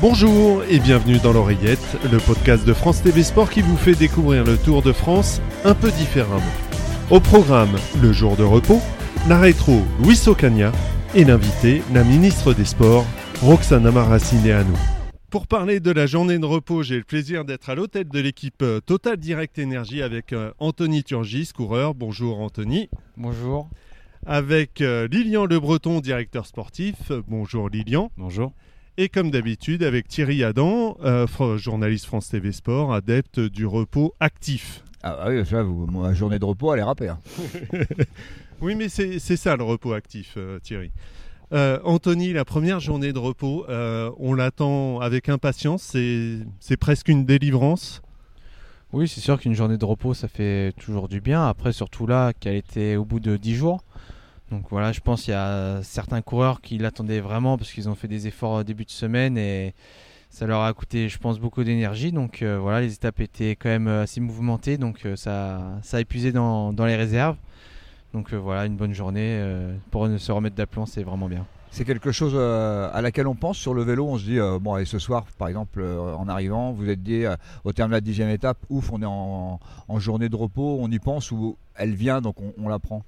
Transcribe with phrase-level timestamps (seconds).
[0.00, 4.44] Bonjour et bienvenue dans l'oreillette, le podcast de France TV Sport qui vous fait découvrir
[4.44, 6.40] le Tour de France un peu différemment.
[7.10, 8.80] Au programme, le jour de repos,
[9.28, 10.72] la rétro Louis Ocagna
[11.14, 13.04] et l'invité, la ministre des Sports,
[13.42, 14.72] Roxana Maracineanu.
[15.28, 18.62] Pour parler de la journée de repos, j'ai le plaisir d'être à l'hôtel de l'équipe
[18.62, 21.94] euh, Total Direct Énergie avec euh, Anthony Turgis, coureur.
[21.94, 22.88] Bonjour Anthony.
[23.18, 23.68] Bonjour.
[24.24, 27.12] Avec euh, Lilian Le Breton, directeur sportif.
[27.28, 28.10] Bonjour Lilian.
[28.16, 28.54] Bonjour.
[28.98, 31.26] Et comme d'habitude, avec Thierry Adam, euh,
[31.56, 34.82] journaliste France TV Sport, adepte du repos actif.
[35.02, 37.08] Ah bah oui, ça, vous, ma journée de repos, elle est râpée.
[37.08, 37.18] hein.
[38.60, 40.90] Oui, mais c'est c'est ça le repos actif, euh, Thierry.
[41.54, 45.82] Euh, Anthony, la première journée de repos, euh, on l'attend avec impatience.
[45.82, 48.02] C'est c'est presque une délivrance?
[48.92, 51.46] Oui, c'est sûr qu'une journée de repos, ça fait toujours du bien.
[51.46, 53.82] Après, surtout là, qu'elle était au bout de 10 jours.
[54.50, 57.94] Donc voilà, je pense qu'il y a certains coureurs qui l'attendaient vraiment parce qu'ils ont
[57.94, 59.74] fait des efforts au début de semaine et
[60.28, 62.10] ça leur a coûté, je pense, beaucoup d'énergie.
[62.10, 66.00] Donc euh, voilà, les étapes étaient quand même assez mouvementées, donc euh, ça, ça a
[66.00, 67.36] épuisé dans, dans les réserves.
[68.12, 71.46] Donc euh, voilà, une bonne journée euh, pour ne se remettre d'aplomb, c'est vraiment bien.
[71.70, 74.04] C'est quelque chose euh, à laquelle on pense sur le vélo.
[74.08, 77.04] On se dit, euh, bon, allez, ce soir, par exemple, euh, en arrivant, vous êtes
[77.04, 80.34] dit, euh, au terme de la dixième étape, ouf, on est en, en journée de
[80.34, 83.04] repos, on y pense ou elle vient, donc on, on la prend?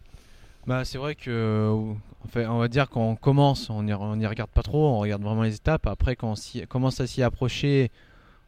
[0.66, 4.26] Bah, c'est vrai que, euh, on va dire quand on commence, on n'y on y
[4.26, 5.88] regarde pas trop, on regarde vraiment les étapes.
[5.88, 7.90] Après, quand on commence à s'y approcher,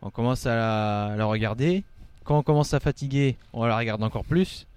[0.01, 1.83] on commence à la, regarder.
[2.23, 4.69] Quand on commence à fatiguer, on la regarde encore plus.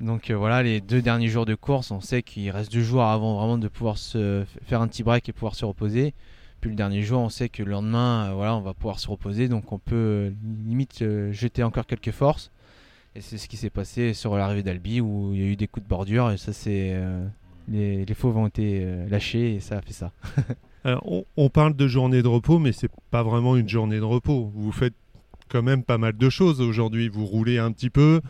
[0.00, 3.04] Donc euh, voilà, les deux derniers jours de course, on sait qu'il reste deux jours
[3.04, 6.12] avant vraiment de pouvoir se faire un petit break et pouvoir se reposer.
[6.60, 9.08] Puis le dernier jour, on sait que le lendemain, euh, voilà, on va pouvoir se
[9.08, 10.32] reposer, donc on peut
[10.66, 12.50] limite jeter encore quelques forces.
[13.16, 15.68] Et c'est ce qui s'est passé sur l'arrivée d'Albi où il y a eu des
[15.68, 17.24] coups de bordure et ça c'est euh,
[17.68, 20.10] les, les fauves ont été euh, lâchés et ça a fait ça.
[20.84, 24.02] Alors, on, on parle de journée de repos, mais c'est pas vraiment une journée de
[24.04, 24.50] repos.
[24.54, 24.94] Vous faites
[25.48, 27.08] quand même pas mal de choses aujourd'hui.
[27.08, 28.20] Vous roulez un petit peu.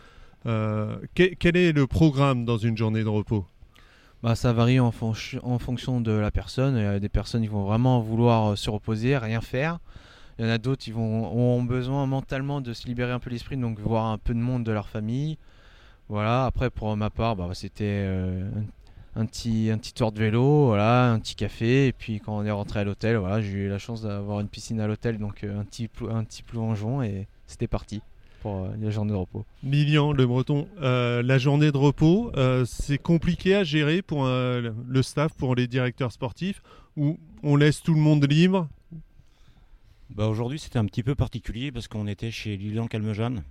[0.45, 3.45] Euh, que- quel est le programme dans une journée de repos?
[4.23, 4.93] Bah, ça varie en,
[5.43, 6.77] en fonction de la personne.
[6.77, 9.79] Il y a des personnes qui vont vraiment vouloir se reposer, rien faire.
[10.37, 13.29] Il y en a d'autres qui vont ont besoin mentalement de se libérer un peu
[13.29, 15.37] l'esprit, donc voir un peu de monde de leur famille.
[16.09, 16.45] Voilà.
[16.45, 18.49] Après pour ma part, bah, c'était euh,
[19.15, 22.81] un, petit tour de vélo, voilà, un petit café, et puis quand on est rentré
[22.81, 25.63] à l'hôtel, voilà, j'ai eu la chance d'avoir une piscine à l'hôtel, donc euh, un
[25.63, 28.01] petit un petit plongeon et c'était parti
[28.41, 29.45] pour euh, la journée de repos.
[29.63, 32.33] Lilian Le Breton, la journée de repos,
[32.65, 36.61] c'est compliqué à gérer pour le staff, pour les directeurs sportifs,
[36.97, 38.67] où on laisse tout le monde libre.
[40.09, 43.43] Bah aujourd'hui c'était un petit peu particulier parce qu'on était chez Lilian Calmejane.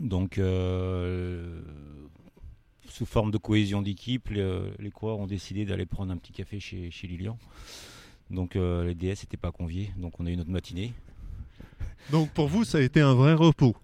[0.00, 1.60] Donc euh,
[2.88, 6.58] sous forme de cohésion d'équipe, les, les coureurs ont décidé d'aller prendre un petit café
[6.60, 7.38] chez, chez Lilian.
[8.30, 10.92] Donc euh, les DS n'étaient pas conviés, donc on a eu notre matinée.
[12.10, 13.76] Donc pour vous, ça a été un vrai repos?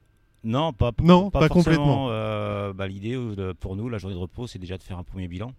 [0.43, 2.09] Non, pas, Non, pas complètement.
[2.11, 5.03] Euh, bah, L'idée euh, pour nous, la journée de repos, c'est déjà de faire un
[5.05, 5.55] premier bilan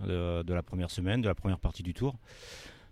[0.00, 2.14] de, de la première semaine, de la première partie du tour.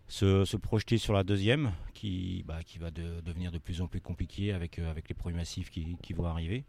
[0.08, 4.52] Se, projeter sur la deuxième, qui, bah, va de- devenir de plus en plus compliquée
[4.52, 6.64] avec, euh, les premiers massifs qui, vont arriver.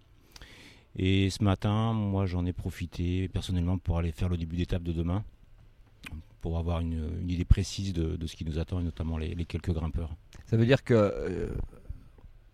[0.96, 4.92] Et ce matin, moi, j'en ai profité personnellement pour aller faire le début d'étape de
[4.92, 5.24] demain,
[6.42, 9.72] pour avoir une, idée précise de, ce qui nous attend, et notamment les, les quelques
[9.72, 10.16] grimpeurs.
[10.48, 11.50] Ça veut dire que euh,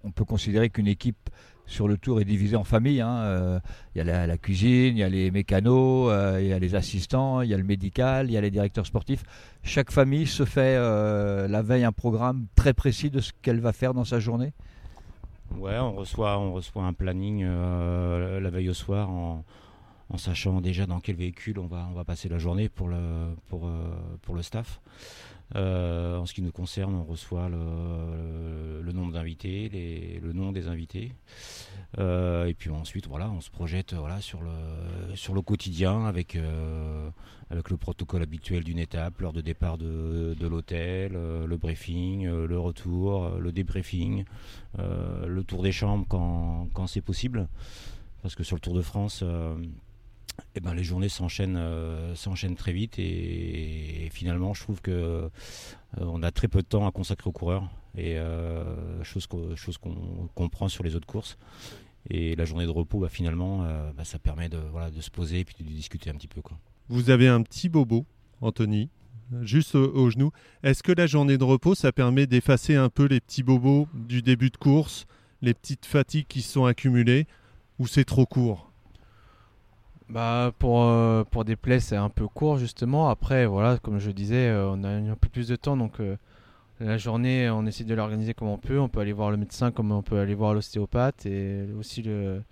[0.04, 1.30] on peut considérer qu'une équipe
[1.66, 3.02] sur le tour est divisée en familles.
[3.02, 3.18] hein.
[3.24, 3.60] Euh,
[3.96, 6.76] Il y a la, cuisine, il y a les mécanos, euh, il y a les
[6.76, 9.24] assistants, il y a le médical, il y a les directeurs sportifs.
[9.64, 13.74] Chaque famille se fait euh, la veille un programme très précis de ce qu'elle va
[13.74, 14.54] faire dans sa journée?
[15.58, 19.44] Ouais, on reçoit, un planning la veille au soir en,
[20.18, 24.80] sachant déjà dans quel véhicule on va, passer la journée pour le staff.
[25.56, 31.14] Euh, en ce qui nous concerne, on reçoit le, nombre d'invités, le nom des invités.
[32.00, 37.10] Euh, et puis ensuite, voilà, on se projette sur, le, quotidien avec, euh,
[37.50, 43.38] avec le protocole habituel d'une étape, l'heure de départ de, l'hôtel, le briefing, le retour,
[43.40, 44.26] le débriefing,
[44.78, 47.48] le tour des chambres quand, c'est possible.
[48.22, 49.22] Parce que sur le Tour de France,
[50.56, 55.30] eh ben, les journées s'enchaînent euh, s'enchaînent très vite et, finalement, je trouve que euh,
[55.98, 60.68] on a très peu de temps à consacrer aux coureurs et euh, chose qu'on prend
[60.68, 61.38] sur les autres courses.
[62.10, 64.60] Et la journée de repos, bah, finalement, euh, bah, ça permet de,
[65.00, 66.42] se poser et de discuter un petit peu.
[66.42, 66.58] Quoi.
[66.90, 68.06] Vous avez un petit bobo,
[68.42, 68.90] Anthony,
[69.42, 70.32] juste au, au genou.
[70.64, 74.22] Est-ce que la journée de repos, ça permet d'effacer un peu les petits bobos du
[74.22, 75.06] début de course,
[75.42, 77.26] les petites fatigues qui se sont accumulées,
[77.80, 78.73] ou c'est trop court?
[80.14, 83.10] Bah pour, euh, pour des plaies c'est un peu court justement.
[83.10, 86.18] Après voilà comme je disais euh, on a un peu plus de temps donc euh,
[86.80, 88.80] la journée, on essaie de l'organiser comme on peut.
[88.80, 92.44] On peut aller voir le médecin comme on peut aller voir l'ostéopathe et aussi le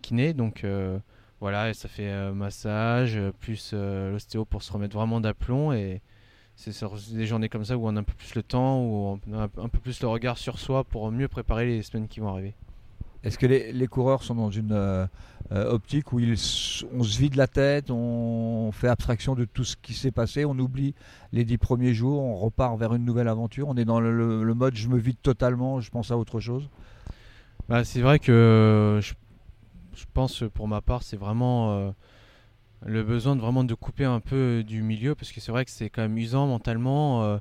[0.00, 0.32] kiné.
[0.32, 0.64] Donc
[1.40, 5.72] voilà, ça fait massage, plus l'ostéo pour se remettre vraiment d'aplomb.
[5.72, 6.00] Et
[6.56, 6.72] c'est
[7.12, 9.44] des journées comme ça où on a un peu plus le temps, où on a
[9.44, 12.54] un peu plus le regard sur soi pour mieux préparer les semaines qui vont arriver.
[13.22, 15.06] Est-ce que les, coureurs sont dans une euh,
[15.52, 16.32] euh, optique où ils,
[16.94, 20.58] on se vide la tête, on fait abstraction de tout ce qui s'est passé, on
[20.58, 20.94] oublie
[21.32, 24.74] les dix premiers jours, on repart vers une nouvelle aventure, on est dans le, mode
[24.74, 26.70] je me vide totalement, je pense à autre chose?
[27.68, 31.90] Bah, C'est vrai que je, pense pour ma part c'est vraiment euh,
[32.86, 35.70] le besoin de vraiment de couper un peu du milieu parce que c'est vrai que
[35.70, 37.38] c'est quand même usant mentalement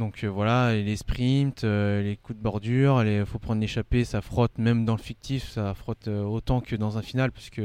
[0.00, 4.22] donc euh, voilà, les sprints, euh, les coups de bordure, il faut prendre l'échappée, ça
[4.22, 7.60] frotte même dans le fictif, ça frotte euh, autant que dans un final, puisque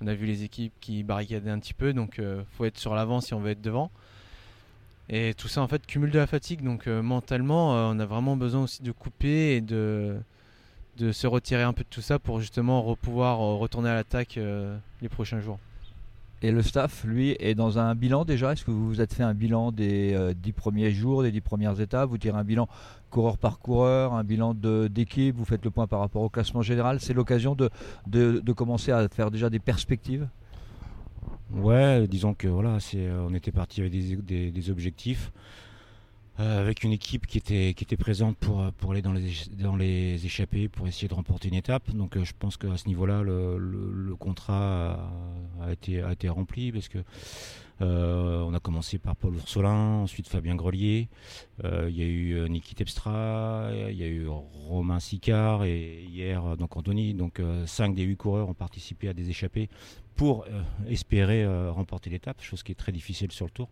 [0.00, 2.94] on a vu les équipes qui barricadaient un petit peu, donc il faut être sur
[2.94, 3.90] l'avant si on veut être devant.
[5.08, 8.62] Et tout ça en fait cumule de la fatigue, donc mentalement on a vraiment besoin
[8.62, 10.16] aussi de couper et de,
[10.98, 14.38] de se retirer un peu de tout ça pour justement pouvoir retourner à l'attaque
[15.02, 15.58] les prochains jours.
[16.42, 18.52] Et le staff, lui, est dans un bilan déjà?
[18.52, 21.42] Est-ce que vous vous êtes fait un bilan des euh, dix premiers jours, des dix
[21.42, 22.08] premières étapes?
[22.08, 22.66] Vous tirez un bilan
[23.10, 26.98] coureur par coureur, un bilan d'équipe, vous faites le point par rapport au classement général?
[27.00, 27.70] C'est l'occasion de,
[28.06, 30.28] de, commencer à faire déjà des perspectives?
[31.52, 35.32] Ouais, disons que voilà, euh, on était parti avec des, des objectifs.
[36.40, 39.76] Euh, avec une équipe qui était, qui était présente pour, pour aller dans les, dans
[39.76, 41.90] les échappées, pour essayer de remporter une étape.
[41.90, 45.10] Donc euh, je pense qu'à ce niveau-là, le, le, contrat
[45.60, 46.98] a, été, a été rempli parce que
[47.82, 51.08] euh, on a commencé par Paul Ursolin, ensuite Fabien Grelier,
[51.62, 56.74] il y a eu Niki Tepstra, il y a eu Romain Sicard et hier donc
[56.76, 57.12] Anthony.
[57.12, 59.68] Donc cinq des huit coureurs ont participé à des échappées
[60.16, 60.46] pour
[60.88, 63.68] espérer remporter l'étape, chose qui est très difficile sur le tour.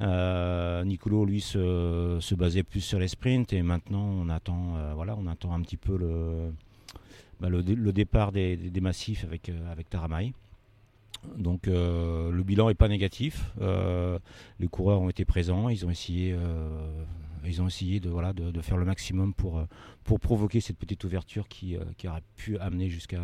[0.00, 5.16] Euh, Nicolo, lui, se, basait plus sur les sprints et maintenant on attend, euh, voilà,
[5.18, 6.52] on attend un petit peu le,
[7.40, 7.62] bah, le,
[7.92, 9.86] départ des, massifs avec, euh, avec.
[11.36, 13.52] Donc le bilan n'est pas négatif.
[13.60, 16.36] les coureurs ont été présents, ils ont essayé,
[17.44, 19.64] ils ont essayé de, voilà, de, faire le maximum pour,
[20.04, 23.22] pour provoquer cette petite ouverture qui, qui aurait pu amener jusqu'à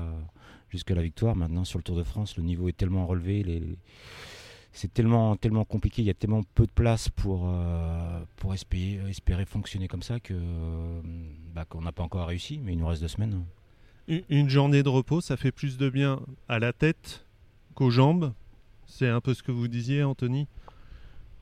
[0.71, 1.37] jusqu'à la victoire.
[1.37, 3.43] Maintenant sur le Tour de France, le niveau est tellement relevé.
[3.43, 3.63] Les,
[4.73, 9.01] c'est tellement, tellement compliqué, il y a tellement peu de place pour, euh, pour espérer,
[9.09, 10.35] espérer, fonctionner comme ça que
[11.55, 13.45] bah, qu'on n'a pas encore réussi, mais il nous reste deux semaines.
[14.09, 17.25] Une journée de repos, ça fait plus de bien à la tête
[17.75, 18.33] qu'aux jambes.
[18.87, 20.49] C'est un peu ce que vous disiez, Anthony?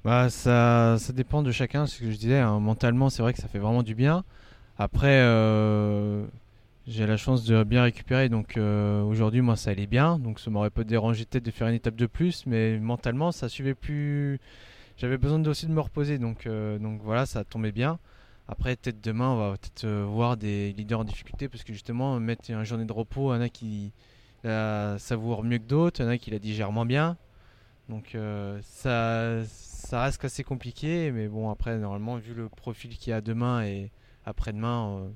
[0.05, 1.87] Bah ça, ça dépend de chacun.
[1.87, 2.61] Ce que je disais, hein.
[2.61, 4.25] mentalement, c'est vrai que ça fait vraiment du bien.
[4.79, 6.27] Après, euh,
[6.87, 10.51] j'ai la chance de bien récupérer, donc euh, aujourd'hui moi ça allait bien, donc ça
[10.51, 14.41] m'aurait pas dérangé peut-être de faire une étape de plus, mais mentalement ça suivait plus.
[14.97, 17.99] J'avais besoin aussi de me reposer, donc, euh, donc voilà, ça tombait bien.
[18.49, 22.19] Après, peut-être demain, on va peut-être euh, voir des leaders en difficulté, parce que justement,
[22.21, 23.93] mettre une journée de repos, il y en a qui
[24.45, 27.17] la savourent mieux que d'autres, il y en a qui la digèrent moins bien.
[27.89, 28.17] Donc
[28.63, 33.21] ça, ça reste assez compliqué, mais bon, après, normalement, vu le profil qu'il y a
[33.21, 33.91] demain et
[34.27, 35.11] après-demain,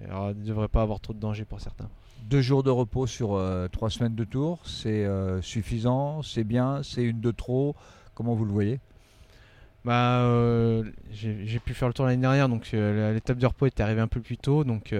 [0.00, 1.88] il ne devrait pas avoir trop de danger pour certains.
[2.28, 6.82] Deux jours de repos sur euh, trois semaines de tour, c'est euh, suffisant, c'est bien,
[6.82, 7.76] c'est une de trop.
[8.14, 8.80] Comment vous le voyez?
[9.84, 14.00] Bah, euh, j'ai pu faire le tour l'année dernière, donc l'étape de repos était arrivée
[14.00, 14.94] un peu plus tôt, donc.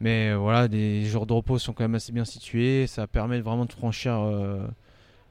[0.00, 2.86] mais voilà, des jours de repos sont quand même assez bien situés.
[2.86, 4.14] Ça permet vraiment de franchir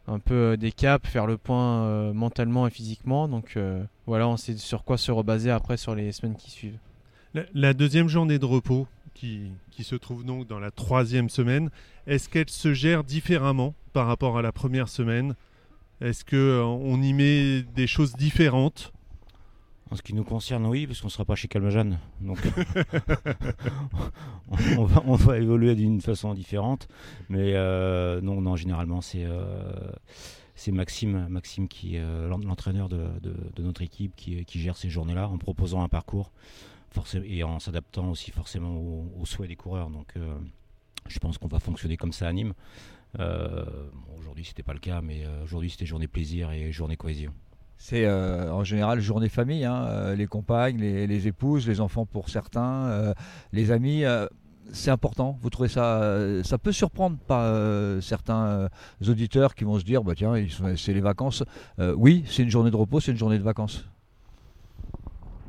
[0.07, 3.29] un peu des caps, faire le point mentalement et physiquement.
[3.29, 3.57] Donc
[4.05, 6.79] voilà, on sait sur quoi se rebaser après sur les semaines qui suivent.
[7.35, 11.69] La, deuxième journée de repos, qui, se trouve donc dans la troisième semaine,
[12.07, 15.35] est-ce qu'elle se gère différemment par rapport à la première semaine?
[16.01, 18.93] Est-ce qu'on euh, y met des choses différentes?
[19.91, 21.99] En ce qui nous concerne, oui, parce qu'on ne sera pas chez Calmejane.
[22.21, 22.39] Donc,
[24.77, 26.87] on, va, évoluer d'une façon différente.
[27.27, 29.91] Mais euh, non, non, généralement, c'est euh,
[30.71, 31.97] Maxime, Maxime qui
[32.29, 33.07] l'entraîneur de,
[33.59, 36.31] notre équipe qui, qui gère ces journées-là en proposant un parcours
[37.23, 39.89] et en s'adaptant aussi forcément aux, souhaits des coureurs.
[39.89, 40.35] Donc euh,
[41.07, 42.53] je pense qu'on va fonctionner comme ça à Nîmes.
[43.19, 43.65] Euh,
[44.17, 47.33] aujourd'hui, c'était pas le cas, mais euh, aujourd'hui, c'était journée plaisir et journée cohésion.
[47.81, 53.13] C'est en général journée famille, hein, les compagnes, les, épouses, les enfants pour certains,
[53.53, 54.03] les amis.
[54.73, 55.39] c'est important.
[55.41, 57.17] Vous trouvez ça Ça peut surprendre
[58.01, 58.67] certains
[59.07, 60.33] auditeurs qui vont se dire, bah tiens,
[60.75, 61.41] c'est les vacances.
[61.95, 63.87] oui, c'est une journée de repos, c'est une journée de vacances.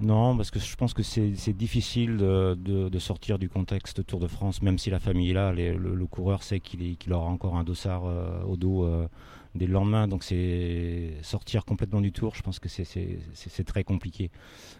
[0.00, 4.62] Non, parce que je pense que c'est difficile de, sortir du contexte Tour de France,
[4.62, 5.52] même si la famille est là.
[5.52, 9.06] le, coureur sait qu'il aura encore un dossard euh, au dos euh,
[9.54, 10.08] dès le lendemain.
[10.08, 14.30] Donc c'est sortir complètement du tour, je pense que c'est très compliqué.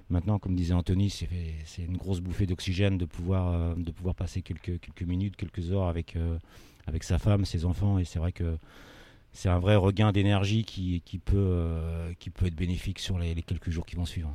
[0.09, 4.41] Maintenant, comme disait Anthony, c'est une grosse bouffée d'oxygène de pouvoir, euh, de pouvoir passer
[4.41, 6.17] quelques, quelques minutes, quelques heures avec,
[7.03, 7.99] sa femme, ses enfants.
[7.99, 8.57] Et c'est vrai que
[9.33, 14.07] c'est un vrai regain d'énergie qui peut être bénéfique sur les quelques jours qui vont
[14.07, 14.35] suivre.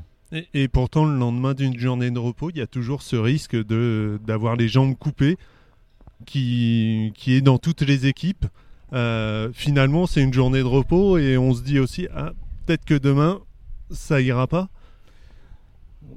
[0.53, 4.19] Et, pourtant, le lendemain d'une journée de repos, il y a toujours ce risque de
[4.25, 5.37] d'avoir les jambes coupées,
[6.25, 8.45] qui, qui est dans toutes les équipes.
[8.93, 12.33] Euh, finalement, c'est une journée de repos et on se dit aussi, ah,
[12.65, 13.41] peut-être que demain,
[13.91, 14.69] ça ira pas.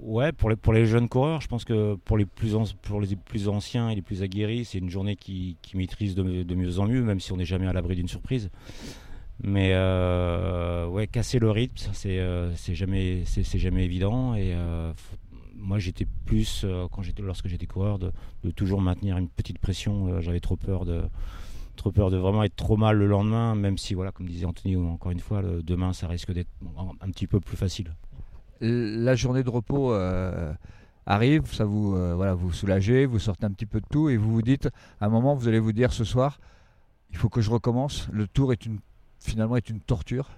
[0.02, 3.94] Ouais, pour les, pour les jeunes coureurs, je pense que pour les plus, anciens et
[3.94, 7.36] les plus aguerris, c'est une journée qui, maîtrise de, mieux en mieux, même si on
[7.36, 8.50] n'est jamais à l'abri d'une surprise.
[9.40, 14.34] Mais euh, ouais, casser le rythme, c'est euh, jamais, c'est jamais évident.
[14.34, 14.92] Et euh,
[15.54, 18.12] moi, j'étais plus, quand j'étais, lorsque j'étais coureur, de,
[18.56, 20.20] toujours maintenir une petite pression.
[20.20, 21.02] J'avais trop peur de,
[21.76, 24.76] trop peur de vraiment être trop mal le lendemain, même si, voilà, comme disait Anthony,
[24.76, 26.50] encore une fois, demain, ça risque d'être
[27.00, 27.94] un, petit peu plus facile.
[28.60, 29.94] La journée de repos
[31.06, 34.32] arrive, ça vous, voilà, vous soulagez, vous sortez un petit peu de tout et vous
[34.32, 34.68] vous dites,
[35.00, 36.40] à un moment, vous allez vous dire ce soir,
[37.10, 38.08] il faut que je recommence.
[38.12, 38.80] Le tour est une
[39.28, 40.28] finalement est une torture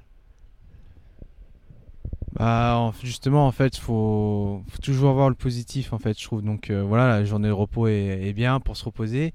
[2.33, 6.43] bah, justement, en fait, faut, faut toujours voir le positif, en fait, je trouve.
[6.43, 9.35] Donc euh, voilà, la journée de repos est, bien pour se reposer.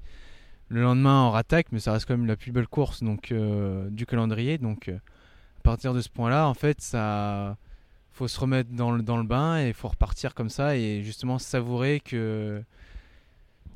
[0.68, 3.88] Le lendemain, on rattaque, mais ça reste quand même la plus belle course donc euh,
[3.90, 4.58] du calendrier.
[4.58, 4.96] Donc euh,
[5.58, 7.56] à partir de ce point-là, en fait, ça,
[8.12, 11.38] faut se remettre dans le, dans le bain et faut repartir comme ça et justement
[11.38, 12.62] savourer que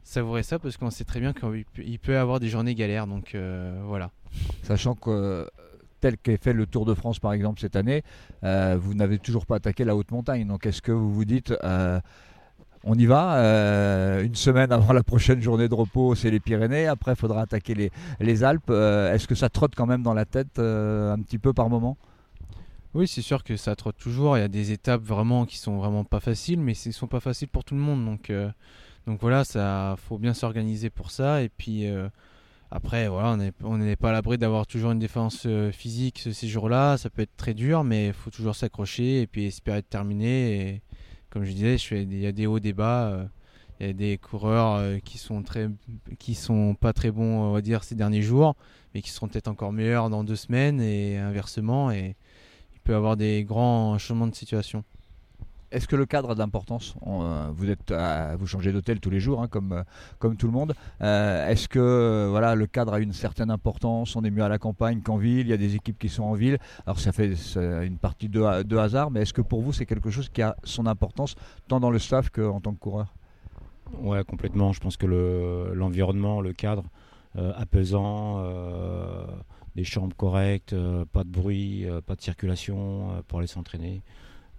[0.02, 3.06] savourer ça parce qu'on sait très bien qu'il peut y avoir des journées galères.
[3.06, 3.36] Donc
[3.84, 4.10] voilà.
[4.62, 5.46] Sachant que
[6.00, 8.02] tel qu'est fait le Tour de France par exemple cette année,
[8.44, 10.46] euh, vous n'avez toujours pas attaqué la haute montagne.
[10.46, 12.00] Donc est-ce que vous vous dites, euh,
[12.84, 16.86] on y va, euh, une semaine avant la prochaine journée de repos, c'est les Pyrénées,
[16.86, 17.90] après il faudra attaquer les,
[18.20, 18.70] les Alpes.
[18.70, 21.96] est-ce que ça trotte quand même dans la tête un petit peu par moment?
[22.92, 24.36] Oui, c'est sûr que ça trotte toujours.
[24.36, 27.20] Il y a des étapes vraiment qui sont vraiment pas faciles, mais ne sont pas
[27.20, 28.04] faciles pour tout le monde.
[28.04, 28.32] Donc,
[29.06, 31.42] donc voilà, ça faut bien s'organiser pour ça.
[31.42, 31.86] Et puis
[32.72, 36.96] après, voilà, on n'est pas à l'abri d'avoir toujours une défense euh, physique ces jours-là.
[36.98, 40.80] Ça peut être très dur, mais il faut toujours s'accrocher et puis espérer terminer.
[41.30, 43.10] Comme je disais, il y a des hauts, des bas.
[43.10, 43.24] Euh,
[43.80, 45.42] il y a des coureurs euh, qui sont
[46.34, 48.54] sont pas très bons, on dire, ces derniers jours,
[48.94, 51.90] mais qui seront peut-être encore meilleurs dans deux semaines et inversement.
[51.90, 52.14] Et
[52.74, 54.84] il peut y avoir des grands changements de situation.
[55.72, 57.94] Est-ce que le cadre a d'importance euh, Vous êtes,
[58.38, 59.82] vous changez d'hôtel tous les jours, hein, comme, euh,
[60.18, 60.74] comme tout le monde.
[61.00, 64.58] Euh, est-ce que voilà, le cadre a une certaine importance On est mieux à la
[64.58, 65.46] campagne qu'en ville.
[65.46, 66.58] Il y a des équipes qui sont en ville.
[66.86, 70.10] Alors ça fait une partie de, de hasard, mais est-ce que pour vous c'est quelque
[70.10, 71.36] chose qui a son importance
[71.68, 73.14] tant dans le staff qu'en tant que coureur?
[74.00, 74.72] Ouais, complètement.
[74.72, 75.06] Je pense que
[75.72, 76.82] l'environnement, le, cadre
[77.36, 78.44] apaisant
[79.76, 80.74] des chambres correctes,
[81.12, 84.02] pas de bruit, pas de circulation pour aller s'entraîner.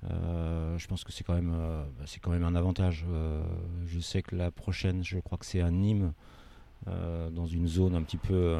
[0.09, 3.05] Euh, je pense que c'est quand même euh, bah, c'est quand même un avantage.
[3.09, 3.43] Euh,
[3.85, 6.13] je sais que la prochaine, je crois que c'est à Nîmes,
[6.87, 8.57] dans une zone un petit peu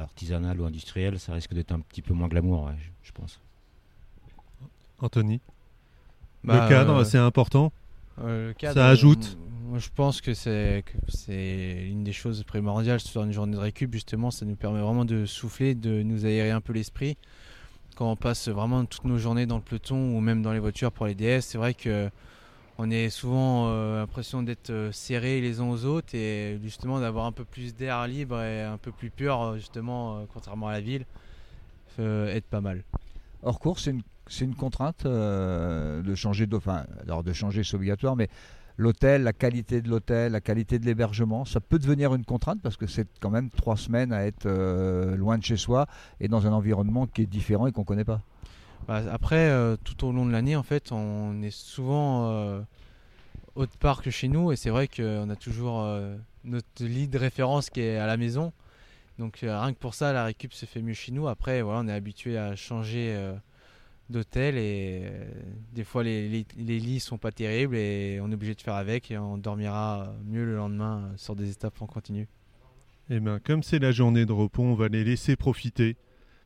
[0.00, 2.70] artisanale ou industrielle, ça risque d'être un petit peu moins glamour,
[3.02, 3.40] je, pense.
[5.00, 5.40] Anthony,
[6.44, 7.72] le bah, cadre, c'est important.
[8.22, 9.36] le cadre, ça ajoute.
[9.64, 13.92] Moi, je pense que c'est c'est une des choses primordiales sur une journée de récup.
[13.92, 17.16] Justement, ça nous permet vraiment de souffler, de nous aérer un peu l'esprit
[17.94, 20.92] quand on passe vraiment toutes nos journées dans le peloton ou même dans les voitures
[20.92, 22.10] pour les DS, c'est vrai que
[22.76, 27.26] on est souvent euh, l'impression d'être euh, serrés les uns aux autres et justement d'avoir
[27.26, 30.80] un peu plus d'air libre et un peu plus pur euh, justement contrairement à la
[30.80, 31.06] ville
[31.96, 32.82] peut être pas mal.
[33.44, 33.88] Hors course,
[34.26, 38.28] c'est une, contrainte de changer d'eau, enfin alors de changer c'est obligatoire, mais
[38.76, 42.76] l'hôtel, la qualité de l'hôtel, la qualité de l'hébergement, ça peut devenir une contrainte parce
[42.76, 45.86] que c'est quand même trois semaines à être euh, loin de chez soi
[46.20, 48.20] et dans un environnement qui est différent et qu'on ne connaît pas.
[48.88, 52.60] Bah, après, euh, tout au long de l'année, en fait, on est souvent euh,
[53.54, 55.86] autre part que chez nous et c'est vrai qu'on a toujours
[56.44, 58.52] notre lit de référence qui est à la maison.
[59.18, 61.28] Donc rien que pour ça, la récup se fait mieux chez nous.
[61.28, 63.16] Après, voilà, on est habitué à changer
[64.10, 65.24] d'hôtel et euh,
[65.72, 68.74] des fois les, les, les, lits sont pas terribles et on est obligé de faire
[68.74, 72.22] avec et on dormira mieux le lendemain euh, sur des étapes en continu.
[73.10, 75.96] Et eh bien comme c'est la journée de repos, on va les laisser profiter.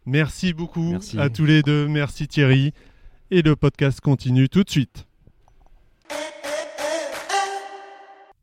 [0.07, 2.73] Merci beaucoup à tous les deux, merci Thierry.
[3.31, 5.07] Et le podcast continue tout de suite.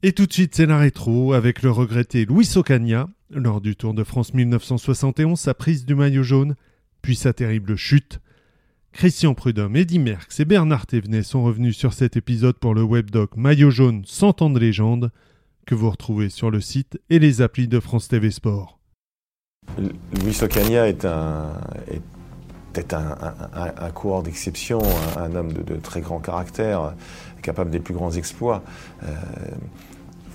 [0.03, 3.95] Et tout de suite, c'est la rétro avec le regretté Luis Ocaña lors du Tour
[3.95, 6.55] de France 1971, sa prise du maillot jaune,
[7.01, 8.19] puis sa terrible chute
[8.95, 13.35] Christian Prudhomme, Eddy Merckx et Bernard Thévenet sont revenus sur cet épisode pour le webdoc
[13.35, 15.11] Maillot jaune 100 ans de légende
[15.65, 18.79] que vous retrouvez sur le site et les applis de France TV Sport.
[20.23, 21.59] Luis Ocaña est un,
[22.77, 24.79] est un, coureur d'exception,
[25.17, 26.93] un, homme de, très grand caractère,
[27.41, 28.63] capable des plus grands exploits.
[29.03, 29.13] Euh,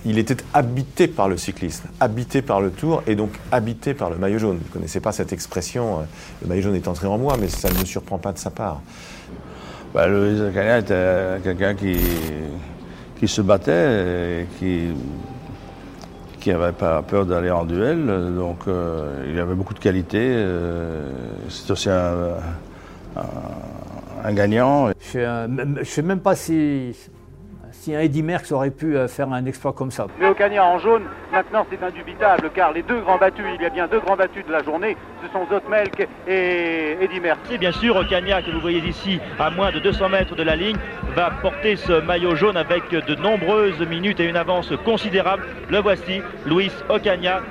[0.05, 4.17] il était habité par le cyclisme, habité par le tour et donc habité par le
[4.17, 4.57] maillot jaune.
[4.57, 6.03] Vous ne connaissez pas cette expression, euh,
[6.41, 8.49] le maillot jaune est entré en moi, mais ça ne me surprend pas de sa
[8.49, 8.81] part.
[9.93, 11.97] Bah, Louis était quelqu'un qui,
[13.19, 14.87] qui se battait et qui
[16.41, 18.05] qui n'avait pas peur d'aller en duel.
[18.35, 20.19] Donc euh, il avait beaucoup de qualités.
[20.19, 21.09] Euh,
[21.47, 22.33] c'est aussi un,
[24.33, 24.89] gagnant.
[25.13, 26.93] Je ne sais même pas si
[27.71, 30.07] si un Eddy Merckx aurait pu euh, faire un exploit comme ça.
[30.19, 33.69] Mais Ocania en jaune, maintenant c'est indubitable, car les deux grands battus, il y a
[33.69, 37.51] bien deux grands battus de la journée, ce sont Zotmelk et Eddy Merckx.
[37.51, 40.55] Et bien sûr, Ocania, que vous voyez ici, à moins de 200 mètres de la
[40.55, 40.77] ligne,
[41.15, 45.43] va porter ce maillot jaune avec de nombreuses minutes et une avance considérable.
[45.69, 47.41] Le voici, Luis Ocania,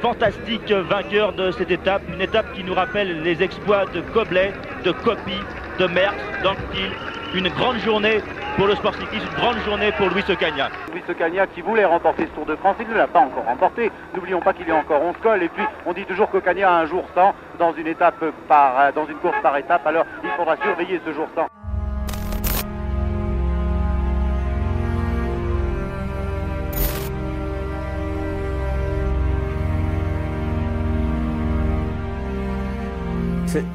[0.00, 4.52] fantastique vainqueur de cette étape, une étape qui nous rappelle les exploits de Coblet,
[4.84, 5.38] de Copy,
[5.78, 8.20] de Merckx le Une grande journée
[8.56, 10.70] pour le sport cycliste, une grande journée pour Louis Ocaña.
[10.92, 13.90] Louis Ocaña qui voulait remporter ce Tour de France, il ne l'a pas encore remporté.
[14.14, 16.80] N'oublions pas qu'il y a encore 11 cols et puis on dit toujours qu'Ocaña a
[16.80, 19.86] un jour sans dans une étape par dans une course par étape.
[19.86, 21.46] Alors il faudra surveiller ce jour sans.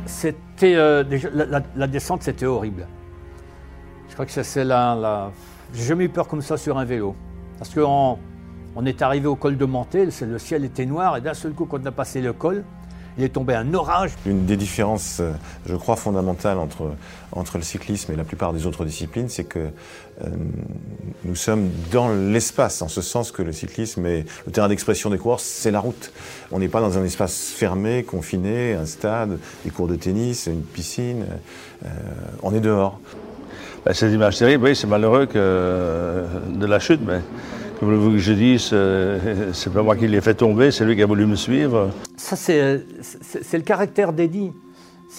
[0.06, 1.04] C'était euh,
[1.76, 2.86] la descente, c'était horrible
[4.20, 5.32] crois que c'est la,
[5.74, 7.16] J'ai jamais eu peur comme ça sur un vélo.
[7.58, 8.18] Parce qu'on
[8.76, 11.66] on est arrivé au col de Mantel, le ciel était noir et d'un seul coup
[11.66, 12.66] quand on a passé le col,
[13.18, 14.12] il est tombé un orage.
[14.26, 15.32] Une des différences, euh,
[15.66, 20.28] je crois, fondamentales entre, le cyclisme et la plupart des autres disciplines, c'est que euh,
[21.24, 25.18] nous sommes dans l'espace, en ce sens que le cyclisme et le terrain d'expression des
[25.18, 26.12] coureurs, c'est la route.
[26.52, 30.64] On n'est pas dans un espace fermé, confiné, un stade, des cours de tennis, une
[30.64, 31.26] piscine.
[31.86, 31.88] Euh,
[32.44, 33.00] on est dehors.
[33.86, 37.20] Ben, cette image terrible, oui, c'est malheureux que de la chute, mais
[37.80, 38.76] comme voulez-vous que je dise,
[39.54, 41.90] c'est pas moi qui l'ai fait tomber, c'est lui qui a voulu me suivre.
[42.18, 42.84] Ça, c'est
[43.54, 44.52] le caractère d'Eddie.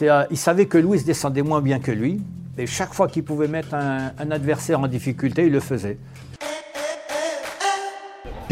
[0.02, 2.20] Euh, il savait que Louis descendait moins bien que lui,
[2.58, 5.98] et chaque fois qu'il pouvait mettre un, un adversaire en difficulté, il le faisait.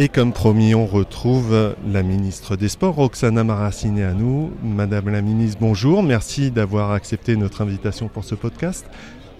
[0.00, 4.52] Et comme promis, on retrouve la ministre des Sports, Roxana nous.
[4.62, 6.04] Madame la ministre, bonjour.
[6.04, 8.86] Merci d'avoir accepté notre invitation pour ce podcast.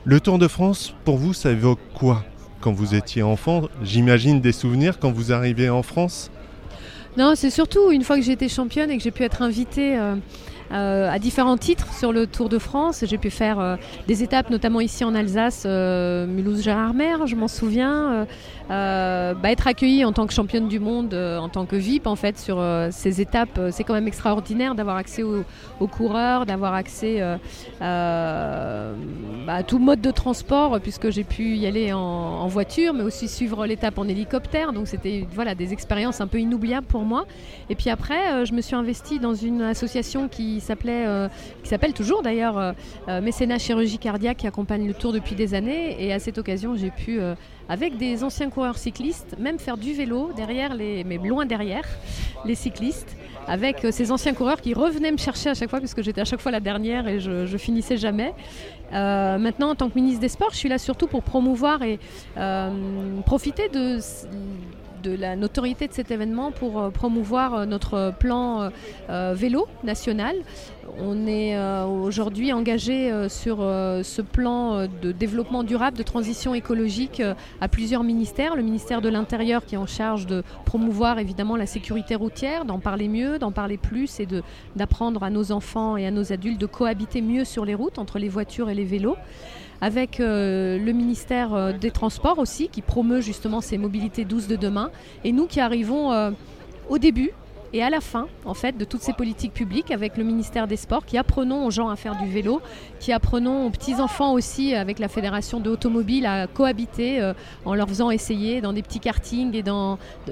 [0.04, 2.24] Le Tour de France, pour vous, ça évoque quoi
[2.60, 6.30] quand vous étiez enfant J'imagine des souvenirs quand vous arrivez en France
[7.16, 9.98] Non, c'est surtout une fois que j'ai été championne et que j'ai pu être invitée
[9.98, 10.14] euh,
[10.72, 13.04] euh, à différents titres sur le Tour de France.
[13.06, 18.26] J'ai pu faire euh, des étapes, notamment ici en Alsace, Mulhouse-Gérardmer, je m'en souviens.
[18.68, 22.38] Bah, être accueilli en tant que championne du monde, en tant que VIP, en fait,
[22.38, 27.22] sur ces étapes, c'est quand même extraordinaire d'avoir accès aux, coureurs, d'avoir accès
[27.80, 28.94] bah,
[29.48, 33.28] à tout mode de transport, puisque j'ai pu y aller en, en voiture, mais aussi
[33.28, 34.72] suivre l'étape en hélicoptère.
[34.72, 37.26] Donc c'était voilà, des expériences un peu inoubliables pour moi.
[37.70, 41.28] Et puis après, je me suis investie dans une association qui s'appelait, euh,
[41.62, 42.72] qui s'appelle toujours d'ailleurs euh,
[43.08, 45.96] euh, Mécénat Chirurgie Cardiaque, qui accompagne le Tour depuis des années.
[46.02, 47.20] Et à cette occasion, j'ai pu,
[47.68, 51.84] avec des anciens coureurs cyclistes, même faire du vélo derrière les, mais loin derrière
[52.44, 56.20] les cyclistes avec ces anciens coureurs qui revenaient me chercher à chaque fois, puisque j'étais
[56.20, 58.34] à chaque fois la dernière et je, finissais jamais.
[58.92, 61.98] maintenant, en tant que ministre des Sports, je suis là surtout pour promouvoir et
[63.24, 64.00] profiter de
[65.04, 68.70] la notoriété de cet événement pour euh, promouvoir euh, notre plan
[69.10, 70.36] euh, vélo national.
[71.00, 77.22] On est aujourd'hui engagé sur ce plan de développement durable, de transition écologique
[77.60, 78.56] à plusieurs ministères.
[78.56, 82.80] Le ministère de l'Intérieur qui est en charge de promouvoir évidemment la sécurité routière, d'en
[82.80, 84.26] parler mieux, d'en parler plus et
[84.76, 88.18] d'apprendre à nos enfants et à nos adultes de cohabiter mieux sur les routes entre
[88.18, 89.16] les voitures et les vélos
[89.80, 94.56] avec euh, le ministère euh, des Transports aussi, qui promeut justement ces mobilités douces de
[94.56, 94.90] demain,
[95.24, 96.30] et nous qui arrivons euh,
[96.88, 97.30] au début
[97.72, 100.76] et à la fin, en fait, de toutes ces politiques publiques avec le ministère des
[100.76, 102.60] Sports, qui apprenons aux gens à faire du vélo,
[103.00, 105.78] qui apprenons aux petits-enfants aussi, avec la Fédération de
[106.24, 109.64] à cohabiter euh, en leur faisant essayer dans des petits kartings et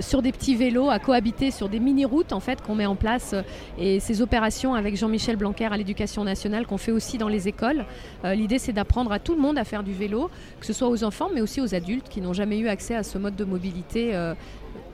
[0.01, 3.35] sur des petits vélos, à cohabiter sur des mini-routes, en fait, qu'on met en place.
[3.79, 7.85] et ces opérations avec Jean-Michel Blanquer à l'éducation nationale, qu'on fait aussi dans les écoles.
[8.25, 10.89] Euh, l'idée, c'est d'apprendre à tout le monde à faire du vélo, que ce soit
[10.89, 13.45] aux enfants, mais aussi aux adultes qui n'ont jamais eu accès à ce mode de
[13.45, 14.35] mobilité euh,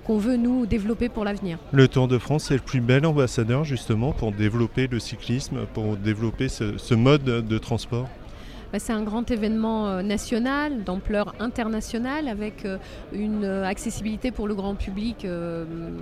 [0.05, 1.59] qu'on veut nous développer pour l'avenir.
[1.73, 5.97] Le Tour de France est le plus bel ambassadeur justement pour développer le cyclisme, pour
[5.97, 8.09] développer ce, mode de transport
[8.79, 12.79] c'est un grand événement euh, national, d'ampleur internationale, avec euh,
[13.13, 15.27] une euh, accessibilité pour le grand public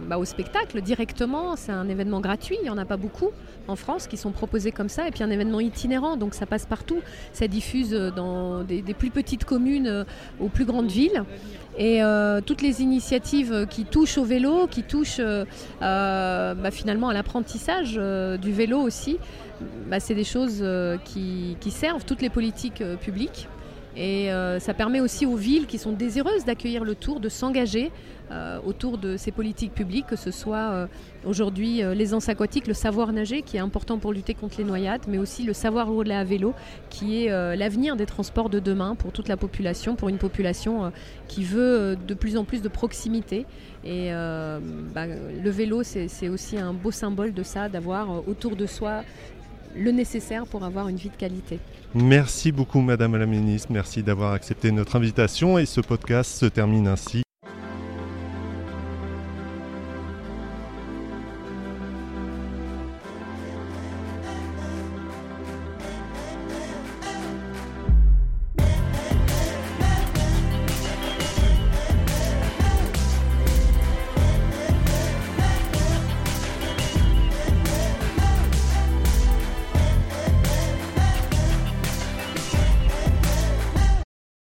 [0.08, 1.56] bah, au spectacle directement.
[1.56, 3.30] C'est un événement gratuit, il n'y en a pas beaucoup
[3.68, 6.66] en France qui sont proposés comme ça, et puis un événement itinérant, donc ça passe
[6.66, 7.00] partout.
[7.32, 10.04] Ça diffuse dans des, plus petites communes
[10.40, 11.24] aux plus grandes villes.
[11.78, 12.00] Et
[12.46, 15.20] toutes les initiatives qui touchent au vélo, qui touchent
[15.80, 19.18] bah, finalement à l'apprentissage du vélo aussi,
[19.86, 20.64] bah, c'est des choses
[21.04, 22.59] qui, servent toutes les politiques
[23.00, 23.48] publiques.
[23.96, 27.90] Et euh, ça permet aussi aux villes qui sont désireuses d'accueillir le tour de s'engager
[28.30, 30.86] euh, autour de ces politiques publiques, que ce soit euh,
[31.26, 35.18] aujourd'hui l'aisance aquatique, le savoir nager qui est important pour lutter contre les noyades, mais
[35.18, 36.54] aussi le savoir rouler à vélo
[36.88, 40.92] qui est l'avenir des transports de demain pour toute la population, pour une population
[41.26, 43.46] qui veut de plus en plus de proximité.
[43.84, 49.02] Et bah, le vélo, c'est aussi un beau symbole de ça, d'avoir autour de soi
[49.76, 51.58] le nécessaire pour avoir une vie de qualité.
[51.94, 56.86] Merci beaucoup Madame la Ministre, merci d'avoir accepté notre invitation et ce podcast se termine
[56.88, 57.22] ainsi.